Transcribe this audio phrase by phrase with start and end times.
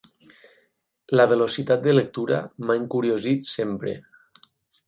[1.19, 3.97] La velocitat de lectura m'ha encuriosit sempre.